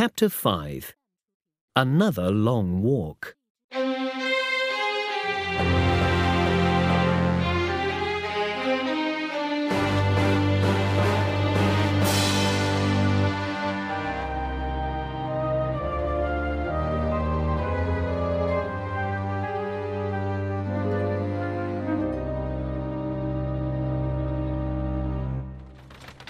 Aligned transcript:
Chapter 0.00 0.28
5 0.28 0.94
Another 1.74 2.30
Long 2.30 2.82
Walk. 2.84 3.34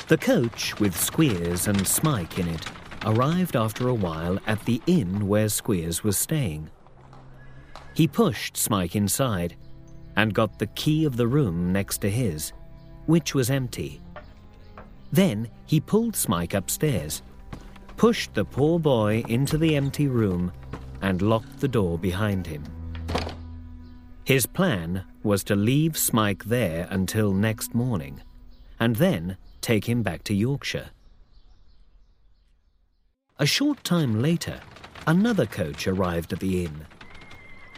The 0.06 0.16
coach, 0.16 0.80
with 0.80 0.98
Squeers 0.98 1.68
and 1.68 1.86
Smike 1.86 2.38
in 2.38 2.48
it, 2.48 2.64
arrived 3.08 3.56
after 3.56 3.88
a 3.88 3.94
while 3.94 4.38
at 4.46 4.62
the 4.66 4.82
inn 4.86 5.26
where 5.26 5.48
Squeers 5.48 6.04
was 6.04 6.18
staying. 6.18 6.70
He 7.94 8.06
pushed 8.06 8.56
Smike 8.56 8.94
inside 8.94 9.56
and 10.14 10.34
got 10.34 10.58
the 10.58 10.66
key 10.68 11.06
of 11.06 11.16
the 11.16 11.26
room 11.26 11.72
next 11.72 11.98
to 12.02 12.10
his, 12.10 12.52
which 13.06 13.34
was 13.34 13.50
empty. 13.50 14.00
Then 15.10 15.48
he 15.64 15.80
pulled 15.80 16.14
Smike 16.14 16.52
upstairs, 16.52 17.22
pushed 17.96 18.34
the 18.34 18.44
poor 18.44 18.78
boy 18.78 19.24
into 19.26 19.56
the 19.56 19.74
empty 19.74 20.06
room, 20.06 20.52
and 21.00 21.22
locked 21.22 21.60
the 21.60 21.68
door 21.68 21.98
behind 21.98 22.46
him. 22.46 22.62
His 24.24 24.44
plan 24.44 25.04
was 25.22 25.42
to 25.44 25.56
leave 25.56 25.96
Smike 25.96 26.44
there 26.44 26.86
until 26.90 27.32
next 27.32 27.74
morning, 27.74 28.20
and 28.78 28.96
then 28.96 29.38
take 29.62 29.88
him 29.88 30.02
back 30.02 30.24
to 30.24 30.34
Yorkshire. 30.34 30.90
A 33.40 33.46
short 33.46 33.84
time 33.84 34.20
later, 34.20 34.60
another 35.06 35.46
coach 35.46 35.86
arrived 35.86 36.32
at 36.32 36.40
the 36.40 36.64
inn. 36.64 36.86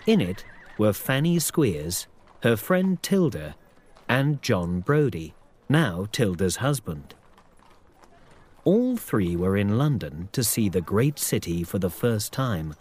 In 0.06 0.22
it 0.22 0.42
were 0.78 0.94
Fanny 0.94 1.38
Squeers, 1.38 2.06
her 2.42 2.56
friend 2.56 3.02
Tilda, 3.02 3.54
and 4.08 4.40
John 4.40 4.82
Browdie, 4.82 5.34
now 5.68 6.06
Tilda's 6.12 6.56
husband. 6.56 7.14
All 8.64 8.96
three 8.96 9.36
were 9.36 9.54
in 9.54 9.76
London 9.76 10.30
to 10.32 10.42
see 10.42 10.70
the 10.70 10.80
great 10.80 11.18
city 11.18 11.62
for 11.62 11.78
the 11.78 11.90
first 11.90 12.32
time, 12.32 12.74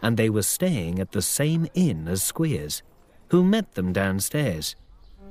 and 0.00 0.16
they 0.16 0.30
were 0.30 0.42
staying 0.42 1.00
at 1.00 1.10
the 1.10 1.22
same 1.22 1.66
inn 1.74 2.06
as 2.06 2.22
Squeers, 2.22 2.82
who 3.30 3.42
met 3.42 3.74
them 3.74 3.92
downstairs. 3.92 4.76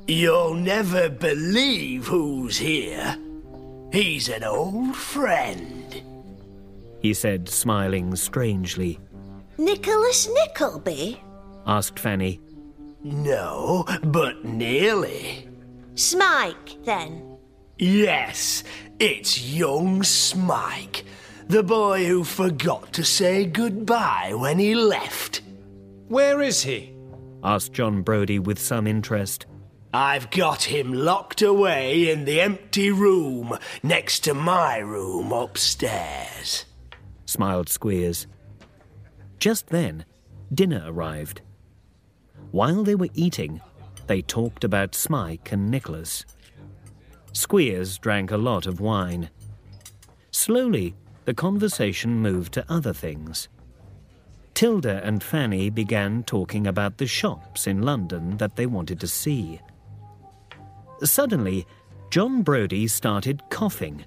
You'll 0.06 0.54
never 0.54 1.08
believe 1.08 2.08
who's 2.08 2.58
here. 2.58 3.18
He's 3.94 4.28
an 4.28 4.44
old 4.44 4.98
friend. 4.98 6.17
He 7.08 7.14
said, 7.14 7.48
smiling 7.48 8.18
strangely. 8.18 9.00
Nicholas 9.58 10.28
Nickleby? 10.28 11.22
asked 11.66 11.98
Fanny. 11.98 12.42
No, 13.02 13.86
but 14.04 14.44
nearly. 14.44 15.48
Smike, 15.96 16.84
then. 16.84 17.38
Yes, 17.78 18.66
it's 19.00 19.42
young 19.42 20.04
Smike, 20.04 21.06
the 21.48 21.64
boy 21.64 22.06
who 22.08 22.26
forgot 22.26 22.92
to 22.92 23.06
say 23.06 23.46
goodbye 23.46 24.34
when 24.36 24.60
he 24.60 24.76
left. 24.76 25.44
Where 26.10 26.42
is 26.42 26.64
he? 26.64 26.94
asked 27.42 27.72
John 27.72 28.04
Browdie 28.04 28.44
with 28.44 28.60
some 28.60 28.86
interest. 28.86 29.46
I've 29.94 30.30
got 30.30 30.64
him 30.64 30.92
locked 30.92 31.42
away 31.42 32.10
in 32.12 32.26
the 32.26 32.42
empty 32.42 32.92
room 32.92 33.58
next 33.82 34.26
to 34.26 34.34
my 34.34 34.80
room 34.80 35.32
upstairs. 35.32 36.66
Smiled 37.28 37.70
Squeers. 37.70 38.26
Just 39.38 39.68
then, 39.68 40.06
dinner 40.52 40.84
arrived. 40.88 41.42
While 42.52 42.84
they 42.84 42.96
were 42.96 43.10
eating, 43.14 43.62
they 44.08 44.22
talked 44.22 44.64
about 44.64 44.96
Smike 44.96 45.52
and 45.52 45.70
Nicholas. 45.70 46.26
Squeers 47.34 48.00
drank 48.00 48.32
a 48.32 48.38
lot 48.38 48.66
of 48.66 48.80
wine. 48.80 49.30
Slowly, 50.32 50.96
the 51.26 51.34
conversation 51.34 52.20
moved 52.22 52.54
to 52.54 52.66
other 52.72 52.94
things. 52.94 53.50
Tilda 54.54 55.02
and 55.04 55.22
Fanny 55.22 55.70
began 55.70 56.24
talking 56.24 56.66
about 56.66 56.98
the 56.98 57.06
shops 57.06 57.68
in 57.68 57.84
London 57.84 58.38
that 58.38 58.56
they 58.56 58.66
wanted 58.66 59.00
to 59.02 59.08
see. 59.08 59.60
Suddenly, 61.04 61.68
John 62.10 62.44
Browdie 62.44 62.90
started 62.90 63.44
coughing. 63.50 64.06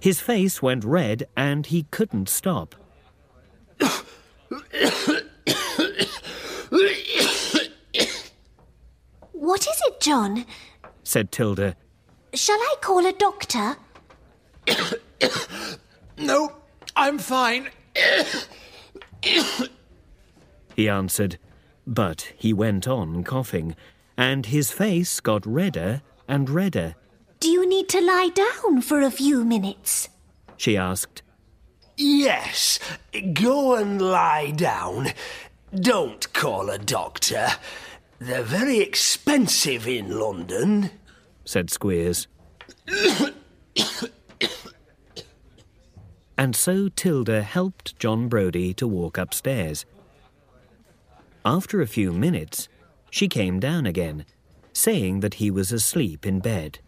His 0.00 0.20
face 0.20 0.62
went 0.62 0.84
red 0.84 1.26
and 1.36 1.66
he 1.66 1.84
couldn't 1.90 2.28
stop. 2.28 2.74
What 9.32 9.60
is 9.66 9.80
it, 9.86 10.00
John? 10.00 10.44
said 11.02 11.32
Tilda. 11.32 11.74
Shall 12.34 12.58
I 12.58 12.74
call 12.80 13.06
a 13.06 13.12
doctor? 13.12 13.76
No, 16.18 16.52
I'm 16.96 17.18
fine. 17.18 17.68
he 20.76 20.88
answered, 20.88 21.38
but 21.86 22.32
he 22.36 22.52
went 22.52 22.86
on 22.88 23.24
coughing, 23.24 23.76
and 24.16 24.46
his 24.46 24.70
face 24.70 25.20
got 25.20 25.46
redder 25.46 26.02
and 26.26 26.50
redder. 26.50 26.96
Do 27.88 27.98
you 27.98 28.04
need 28.04 28.06
to 28.06 28.12
lie 28.12 28.28
down 28.28 28.82
for 28.82 29.00
a 29.00 29.10
few 29.10 29.44
minutes? 29.44 30.10
She 30.56 30.76
asked. 30.76 31.22
Yes, 31.96 32.78
go 33.32 33.74
and 33.76 34.00
lie 34.00 34.50
down. 34.50 35.08
Don't 35.74 36.32
call 36.32 36.70
a 36.70 36.78
doctor. 36.78 37.48
They're 38.18 38.42
very 38.42 38.80
expensive 38.80 39.88
in 39.88 40.18
London. 40.18 40.90
said 41.44 41.70
Squeers. 41.70 42.26
and 46.38 46.54
so 46.54 46.88
Tilda 46.88 47.42
helped 47.42 47.98
John 47.98 48.28
Browdie 48.28 48.76
to 48.76 48.86
walk 48.86 49.16
upstairs. 49.16 49.86
After 51.44 51.80
a 51.80 51.86
few 51.86 52.12
minutes, 52.12 52.68
she 53.10 53.28
came 53.28 53.58
down 53.58 53.86
again, 53.86 54.26
saying 54.74 55.20
that 55.20 55.34
he 55.34 55.50
was 55.50 55.72
asleep 55.72 56.26
in 56.26 56.40
bed. 56.40 56.80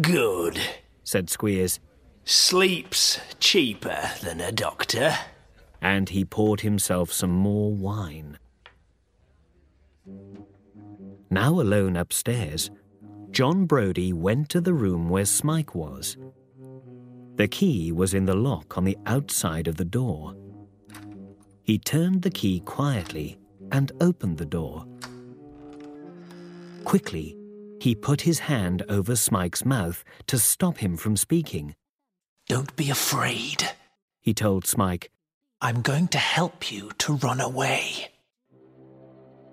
Good, 0.00 0.60
said 1.04 1.30
Squeers, 1.30 1.78
Sleep's 2.24 3.20
cheaper 3.38 4.10
than 4.22 4.40
a 4.40 4.50
doctor. 4.50 5.14
and 5.80 6.08
he 6.08 6.24
poured 6.24 6.62
himself 6.62 7.12
some 7.12 7.30
more 7.30 7.70
wine. 7.70 8.38
Now 11.30 11.60
alone 11.60 11.96
upstairs, 11.96 12.70
John 13.30 13.66
Browdie 13.66 14.14
went 14.14 14.48
to 14.50 14.62
the 14.62 14.72
room 14.72 15.10
where 15.10 15.26
Smike 15.26 15.74
was. 15.74 16.16
The 17.36 17.48
key 17.48 17.92
was 17.92 18.14
in 18.14 18.24
the 18.24 18.34
lock 18.34 18.78
on 18.78 18.84
the 18.84 18.96
outside 19.04 19.68
of 19.68 19.76
the 19.76 19.84
door. 19.84 20.34
He 21.62 21.78
turned 21.78 22.22
the 22.22 22.30
key 22.30 22.60
quietly 22.60 23.38
and 23.70 23.92
opened 24.00 24.38
the 24.38 24.46
door. 24.46 24.86
Quickly, 26.84 27.36
he 27.84 27.94
put 27.94 28.22
his 28.22 28.38
hand 28.38 28.82
over 28.88 29.14
Smike's 29.14 29.62
mouth 29.62 30.02
to 30.26 30.38
stop 30.38 30.78
him 30.78 30.96
from 30.96 31.18
speaking. 31.18 31.74
Don't 32.48 32.74
be 32.76 32.88
afraid. 32.88 33.72
He 34.22 34.32
told 34.32 34.66
Smike, 34.66 35.10
I'm 35.60 35.82
going 35.82 36.08
to 36.08 36.18
help 36.18 36.72
you 36.72 36.92
to 37.00 37.16
run 37.16 37.42
away. 37.42 38.08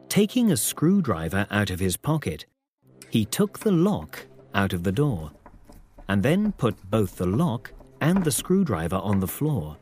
Taking 0.08 0.50
a 0.50 0.56
screwdriver 0.56 1.46
out 1.52 1.72
of 1.72 1.82
his 1.82 1.98
pocket, 1.98 2.46
he 3.10 3.26
took 3.26 3.60
the 3.60 3.72
lock 3.90 4.28
out 4.54 4.72
of 4.72 4.84
the 4.84 4.94
door 4.94 5.32
and 6.08 6.24
then 6.24 6.54
put 6.54 6.90
both 6.90 7.18
the 7.18 7.26
lock 7.28 7.74
and 8.00 8.24
the 8.24 8.32
screwdriver 8.32 8.96
on 8.96 9.20
the 9.20 9.28
floor. 9.28 9.76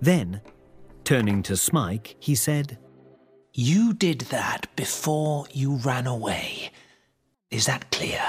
Then, 0.00 0.40
turning 1.04 1.42
to 1.42 1.54
Smike, 1.54 2.16
he 2.18 2.34
said, 2.34 2.78
You 3.52 3.92
did 3.92 4.20
that 4.32 4.74
before 4.74 5.44
you 5.52 5.76
ran 5.76 6.06
away. 6.06 6.57
Is 7.50 7.66
that 7.66 7.90
clear? 7.90 8.22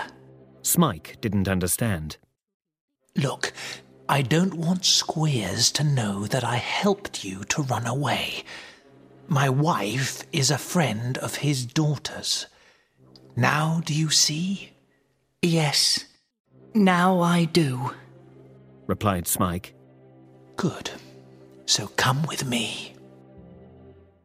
Smike 0.62 1.18
didn't 1.22 1.48
understand. 1.48 2.18
Look, 3.16 3.54
I 4.08 4.22
don't 4.22 4.54
want 4.54 4.86
Squeers 4.86 5.72
to 5.74 5.84
know 5.84 6.26
that 6.28 6.44
I 6.44 6.56
helped 6.56 7.24
you 7.24 7.44
to 7.46 7.64
run 7.64 7.86
away. 7.86 8.44
My 9.28 9.50
wife 9.50 10.24
is 10.32 10.50
a 10.50 10.58
friend 10.58 11.18
of 11.20 11.36
his 11.36 11.66
daughter's. 11.66 12.48
Now 13.36 13.82
do 13.86 13.94
you 13.94 14.10
see? 14.10 14.72
Yes, 15.42 16.06
now 16.74 17.20
I 17.22 17.46
do. 17.46 17.92
replied 18.88 19.28
Smike. 19.28 19.74
Good. 20.56 20.90
So 21.66 21.88
come 21.96 22.24
with 22.24 22.46
me. 22.46 22.96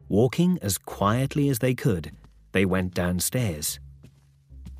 Walking 0.08 0.58
as 0.62 0.78
quietly 0.78 1.48
as 1.48 1.58
they 1.58 1.74
could, 1.74 2.12
they 2.52 2.64
went 2.64 2.94
downstairs. 2.94 3.78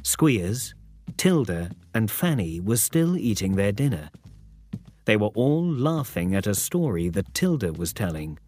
Squeers, 0.05 0.75
Tilda, 1.17 1.71
and 1.95 2.11
Fanny 2.11 2.61
were 2.61 2.77
still 2.77 3.17
eating 3.17 3.57
their 3.57 3.73
dinner. 3.73 4.11
They 5.07 5.17
were 5.17 5.29
all 5.35 5.67
laughing 5.67 6.35
at 6.35 6.47
a 6.47 6.55
story 6.55 7.09
that 7.09 7.35
Tilda 7.35 7.73
was 7.73 7.93
telling. 7.93 8.39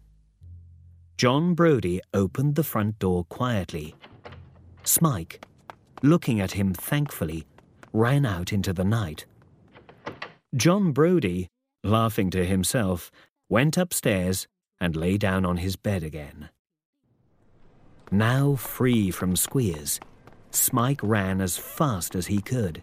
John 1.17 1.55
Browdie 1.55 1.99
opened 2.13 2.55
the 2.55 2.63
front 2.63 2.99
door 2.99 3.25
quietly. 3.25 3.95
Smike, 4.83 5.43
looking 6.03 6.39
at 6.39 6.51
him 6.51 6.73
thankfully, 6.73 7.45
ran 7.91 8.25
out 8.25 8.53
into 8.53 8.71
the 8.71 8.83
night. 8.83 9.25
John 10.55 10.93
Browdie, 10.93 11.47
laughing 11.83 12.29
to 12.31 12.45
himself, 12.45 13.11
went 13.49 13.77
upstairs 13.77 14.47
and 14.79 14.95
lay 14.95 15.17
down 15.17 15.43
on 15.43 15.57
his 15.57 15.75
bed 15.75 16.03
again. 16.03 16.49
Now 18.11 18.55
free 18.55 19.09
from 19.09 19.35
Squeers, 19.35 19.99
Smike 20.57 20.99
ran 21.03 21.39
as 21.39 21.57
fast 21.57 22.15
as 22.15 22.27
he 22.27 22.41
could. 22.41 22.81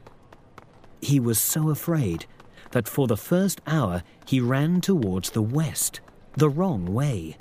He 1.00 1.20
was 1.20 1.38
so 1.38 1.70
afraid 1.70 2.26
that 2.70 2.88
for 2.88 3.06
the 3.06 3.16
first 3.16 3.60
hour 3.66 4.02
he 4.26 4.40
ran 4.40 4.80
towards 4.80 5.30
the 5.30 5.42
west, 5.42 6.00
the 6.36 6.48
wrong 6.48 6.92
way. 6.92 7.36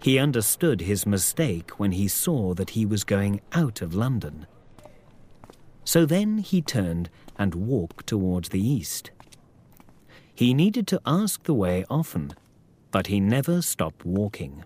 He 0.00 0.18
understood 0.18 0.80
his 0.80 1.06
mistake 1.06 1.78
when 1.78 1.92
he 1.92 2.08
saw 2.08 2.54
that 2.54 2.70
he 2.70 2.86
was 2.86 3.04
going 3.04 3.40
out 3.52 3.82
of 3.82 3.94
London. 3.94 4.46
So 5.84 6.06
then 6.06 6.38
he 6.38 6.62
turned 6.62 7.10
and 7.36 7.54
walked 7.54 8.06
towards 8.06 8.50
the 8.50 8.60
east. 8.60 9.10
He 10.34 10.54
needed 10.54 10.86
to 10.88 11.00
ask 11.04 11.42
the 11.44 11.54
way 11.54 11.84
often, 11.90 12.32
but 12.90 13.08
he 13.08 13.20
never 13.20 13.60
stopped 13.60 14.04
walking. 14.04 14.64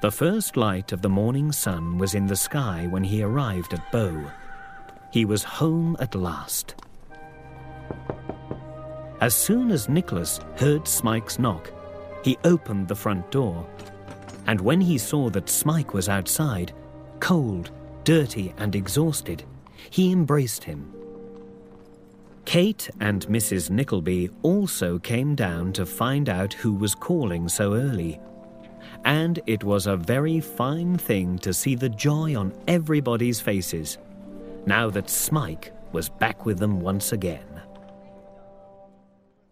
The 0.00 0.10
first 0.10 0.56
light 0.56 0.92
of 0.92 1.02
the 1.02 1.10
morning 1.10 1.52
sun 1.52 1.98
was 1.98 2.14
in 2.14 2.26
the 2.26 2.34
sky 2.34 2.86
when 2.88 3.04
he 3.04 3.22
arrived 3.22 3.74
at 3.74 3.92
Bow. 3.92 4.30
He 5.12 5.26
was 5.26 5.44
home 5.44 5.94
at 6.00 6.14
last. 6.14 6.74
As 9.20 9.34
soon 9.34 9.70
as 9.70 9.90
Nicholas 9.90 10.40
heard 10.56 10.88
Smike's 10.88 11.38
knock, 11.38 11.70
he 12.24 12.38
opened 12.44 12.88
the 12.88 12.94
front 12.94 13.30
door. 13.30 13.66
And 14.46 14.58
when 14.62 14.80
he 14.80 14.96
saw 14.96 15.28
that 15.30 15.50
Smike 15.50 15.92
was 15.92 16.08
outside, 16.08 16.72
cold, 17.20 17.70
dirty, 18.04 18.54
and 18.56 18.74
exhausted, 18.74 19.44
he 19.90 20.12
embraced 20.12 20.64
him. 20.64 20.94
Kate 22.46 22.88
and 23.00 23.26
Mrs. 23.26 23.68
Nickleby 23.68 24.30
also 24.40 24.98
came 24.98 25.34
down 25.34 25.74
to 25.74 25.84
find 25.84 26.30
out 26.30 26.54
who 26.54 26.72
was 26.72 26.94
calling 26.94 27.50
so 27.50 27.74
early 27.74 28.18
and 29.04 29.40
it 29.46 29.64
was 29.64 29.86
a 29.86 29.96
very 29.96 30.40
fine 30.40 30.98
thing 30.98 31.38
to 31.38 31.52
see 31.52 31.74
the 31.74 31.88
joy 31.88 32.36
on 32.36 32.52
everybody's 32.68 33.40
faces, 33.40 33.98
now 34.66 34.90
that 34.90 35.08
Smike 35.08 35.72
was 35.92 36.08
back 36.08 36.44
with 36.46 36.58
them 36.58 36.80
once 36.80 37.12
again. 37.12 37.62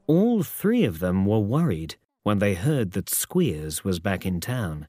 All 0.07 0.43
three 0.43 0.85
of 0.85 1.01
them 1.01 1.27
were 1.27 1.39
worried 1.39 1.97
when 2.23 2.39
they 2.39 2.55
heard 2.55 2.93
that 2.93 3.09
Squeers 3.09 3.85
was 3.85 4.01
back 4.01 4.25
in 4.25 4.41
town, 4.41 4.89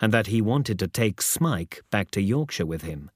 and 0.00 0.12
that 0.12 0.26
he 0.26 0.40
wanted 0.40 0.78
to 0.78 0.88
take 0.88 1.22
Smike 1.22 1.82
back 1.90 2.10
to 2.12 2.20
Yorkshire 2.20 2.66
with 2.66 2.82
him. 2.82 3.10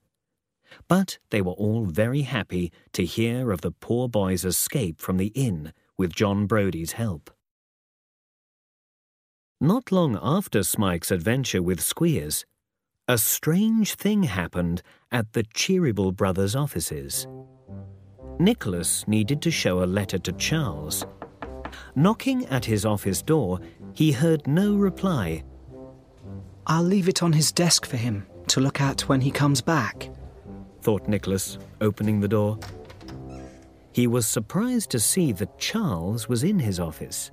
But 0.88 1.18
they 1.30 1.42
were 1.42 1.52
all 1.52 1.84
very 1.84 2.22
happy 2.22 2.72
to 2.92 3.04
hear 3.04 3.50
of 3.50 3.60
the 3.60 3.72
poor 3.72 4.08
boy's 4.08 4.44
escape 4.44 5.00
from 5.00 5.16
the 5.16 5.32
inn 5.34 5.72
with 5.98 6.14
John 6.14 6.46
Browdie's 6.46 6.92
help. 6.92 7.30
Not 9.62 9.92
long 9.92 10.18
after 10.22 10.62
Smike's 10.62 11.10
adventure 11.10 11.62
with 11.62 11.82
Squeers, 11.82 12.46
a 13.06 13.18
strange 13.18 13.92
thing 13.92 14.22
happened 14.22 14.80
at 15.12 15.34
the 15.34 15.42
Cheeryble 15.42 16.16
brothers' 16.16 16.56
offices. 16.56 17.28
Nicholas 18.38 19.06
needed 19.06 19.42
to 19.42 19.50
show 19.50 19.82
a 19.82 19.84
letter 19.84 20.16
to 20.16 20.32
Charles. 20.32 21.04
Knocking 21.94 22.46
at 22.46 22.64
his 22.64 22.86
office 22.86 23.20
door, 23.20 23.60
he 23.92 24.12
heard 24.12 24.46
no 24.46 24.76
reply. 24.76 25.44
I'll 26.66 26.82
leave 26.82 27.10
it 27.10 27.22
on 27.22 27.34
his 27.34 27.52
desk 27.52 27.84
for 27.84 27.98
him 27.98 28.24
to 28.46 28.60
look 28.60 28.80
at 28.80 29.10
when 29.10 29.20
he 29.20 29.30
comes 29.30 29.60
back, 29.60 30.08
thought 30.80 31.06
Nicholas, 31.06 31.58
opening 31.82 32.20
the 32.20 32.28
door. 32.28 32.58
He 33.92 34.06
was 34.06 34.26
surprised 34.26 34.88
to 34.92 34.98
see 34.98 35.32
that 35.32 35.58
Charles 35.58 36.30
was 36.30 36.44
in 36.44 36.60
his 36.60 36.80
office. 36.80 37.30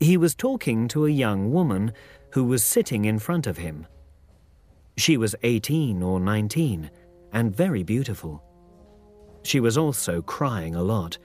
He 0.00 0.16
was 0.16 0.34
talking 0.34 0.88
to 0.88 1.06
a 1.06 1.10
young 1.10 1.52
woman 1.52 1.92
who 2.30 2.44
was 2.44 2.64
sitting 2.64 3.04
in 3.04 3.18
front 3.18 3.46
of 3.46 3.58
him. 3.58 3.86
She 4.96 5.16
was 5.16 5.34
18 5.42 6.02
or 6.02 6.20
19 6.20 6.90
and 7.32 7.54
very 7.54 7.82
beautiful. 7.82 8.42
She 9.42 9.60
was 9.60 9.76
also 9.76 10.22
crying 10.22 10.74
a 10.74 10.82
lot, 10.82 11.18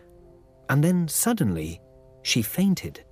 and 0.69 0.83
then 0.83 1.07
suddenly 1.07 1.79
she 2.23 2.41
fainted. 2.41 3.03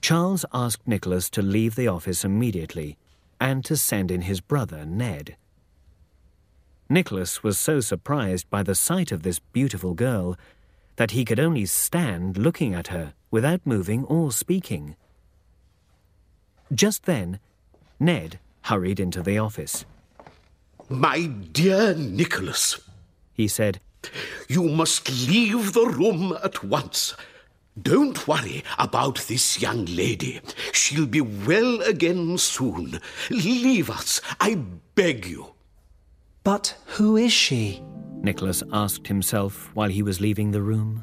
Charles 0.00 0.44
asked 0.52 0.86
Nicholas 0.86 1.28
to 1.30 1.42
leave 1.42 1.74
the 1.74 1.88
office 1.88 2.24
immediately 2.24 2.96
and 3.40 3.64
to 3.64 3.76
send 3.76 4.10
in 4.10 4.22
his 4.22 4.40
brother, 4.40 4.84
Ned. 4.84 5.36
Nicholas 6.88 7.42
was 7.42 7.58
so 7.58 7.80
surprised 7.80 8.48
by 8.48 8.62
the 8.62 8.74
sight 8.74 9.12
of 9.12 9.22
this 9.22 9.38
beautiful 9.38 9.94
girl 9.94 10.36
that 10.98 11.12
he 11.12 11.24
could 11.24 11.38
only 11.38 11.64
stand 11.64 12.36
looking 12.36 12.74
at 12.74 12.88
her 12.88 13.14
without 13.30 13.60
moving 13.64 14.04
or 14.06 14.32
speaking. 14.32 14.96
Just 16.74 17.04
then, 17.04 17.38
Ned 18.00 18.40
hurried 18.62 18.98
into 18.98 19.22
the 19.22 19.38
office. 19.38 19.84
My 20.88 21.26
dear 21.26 21.94
Nicholas, 21.94 22.80
he 23.32 23.46
said, 23.46 23.80
you 24.48 24.64
must 24.64 25.08
leave 25.28 25.72
the 25.72 25.86
room 25.86 26.36
at 26.42 26.64
once. 26.64 27.14
Don't 27.80 28.26
worry 28.26 28.64
about 28.76 29.18
this 29.28 29.62
young 29.62 29.84
lady. 29.84 30.40
She'll 30.72 31.06
be 31.06 31.20
well 31.20 31.80
again 31.82 32.38
soon. 32.38 33.00
Leave 33.30 33.88
us, 33.88 34.20
I 34.40 34.56
beg 34.96 35.26
you. 35.26 35.54
But 36.42 36.76
who 36.86 37.16
is 37.16 37.32
she? 37.32 37.82
Nicholas 38.28 38.62
asked 38.74 39.06
himself 39.06 39.70
while 39.74 39.88
he 39.88 40.02
was 40.02 40.20
leaving 40.20 40.50
the 40.50 40.60
room. 40.60 41.02